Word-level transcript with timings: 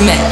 mix. 0.00 0.27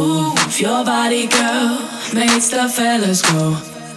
Move 0.00 0.58
your 0.58 0.82
body, 0.82 1.26
girl, 1.26 1.78
makes 2.14 2.48
the 2.48 2.66
fellas 2.70 3.20
go. 3.20 3.52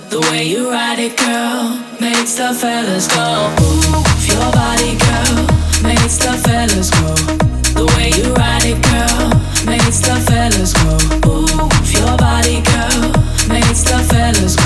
The 0.09 0.19
way 0.29 0.43
you 0.43 0.69
ride 0.69 0.99
it, 0.99 1.15
girl, 1.15 1.79
makes 2.01 2.33
the 2.35 2.53
fellas 2.53 3.07
go. 3.07 3.47
Move 3.61 4.27
your 4.27 4.51
body, 4.51 4.97
girl, 4.99 5.35
makes 5.81 6.17
the 6.17 6.33
fellas 6.43 6.89
go. 6.91 7.15
The 7.79 7.85
way 7.95 8.11
you 8.17 8.33
ride 8.33 8.65
it, 8.65 8.79
girl, 8.91 9.29
makes 9.65 9.99
the 10.01 10.15
fellas 10.27 10.73
go. 10.83 10.91
Move 11.25 11.91
your 11.93 12.17
body, 12.17 12.59
girl, 12.71 13.03
makes 13.47 13.83
the 13.83 13.99
fellas 14.11 14.57
go. 14.57 14.62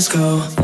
Let's 0.00 0.08
go. 0.08 0.59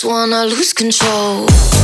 Just 0.00 0.04
wanna 0.04 0.44
lose 0.44 0.72
control. 0.72 1.77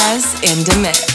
Cortez 0.00 0.32
in 0.50 0.64
the 0.64 0.78
mix. 0.80 1.09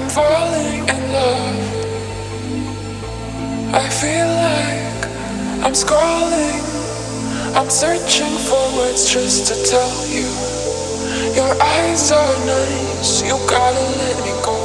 I'm 0.00 0.08
falling 0.08 0.88
in 0.88 1.12
love. 1.12 1.84
I 3.74 3.86
feel 4.00 4.30
like 4.48 5.04
I'm 5.60 5.76
scrolling. 5.76 6.64
I'm 7.54 7.68
searching 7.68 8.32
for 8.48 8.64
words 8.78 9.12
just 9.12 9.48
to 9.48 9.54
tell 9.68 9.96
you. 10.08 10.24
Your 11.36 11.52
eyes 11.60 12.10
are 12.12 12.36
nice, 12.46 13.20
you 13.22 13.36
gotta 13.44 13.84
let 14.00 14.16
me 14.24 14.32
go. 14.40 14.56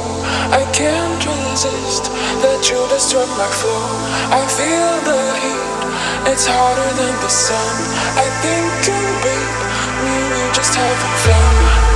I 0.56 0.64
can't 0.72 1.20
resist 1.20 2.08
that 2.40 2.70
you 2.70 2.80
destroy 2.88 3.26
my 3.36 3.50
flow. 3.60 3.88
I 4.32 4.40
feel 4.48 4.92
the 5.04 5.20
heat, 5.42 6.32
it's 6.32 6.46
hotter 6.48 6.90
than 6.96 7.14
the 7.20 7.28
sun. 7.28 7.76
I 8.16 8.26
think 8.40 8.72
you 8.88 9.00
beat 9.20 9.52
me, 10.00 10.16
we 10.32 10.42
just 10.56 10.74
haven't 10.74 11.18
found. 11.28 11.95